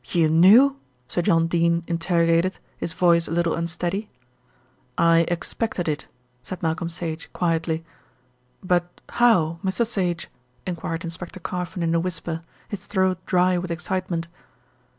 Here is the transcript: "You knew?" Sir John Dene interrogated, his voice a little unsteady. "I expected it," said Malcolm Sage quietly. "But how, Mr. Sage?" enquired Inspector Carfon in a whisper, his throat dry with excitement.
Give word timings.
"You 0.05 0.29
knew?" 0.29 0.77
Sir 1.07 1.21
John 1.21 1.45
Dene 1.45 1.83
interrogated, 1.85 2.57
his 2.75 2.91
voice 2.93 3.27
a 3.27 3.31
little 3.31 3.53
unsteady. 3.53 4.09
"I 4.97 5.25
expected 5.27 5.87
it," 5.87 6.07
said 6.41 6.63
Malcolm 6.63 6.89
Sage 6.89 7.31
quietly. 7.33 7.85
"But 8.63 8.99
how, 9.09 9.59
Mr. 9.63 9.85
Sage?" 9.85 10.27
enquired 10.65 11.03
Inspector 11.03 11.39
Carfon 11.41 11.83
in 11.83 11.93
a 11.93 11.99
whisper, 11.99 12.41
his 12.67 12.87
throat 12.87 13.23
dry 13.27 13.59
with 13.59 13.69
excitement. 13.69 14.27